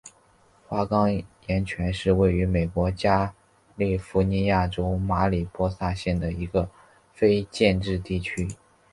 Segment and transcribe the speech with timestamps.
[0.67, 1.13] 花岗
[1.45, 3.35] 岩泉是位于美国加
[3.75, 6.67] 利福尼亚州马里波萨县的一个
[7.13, 8.47] 非建制地区。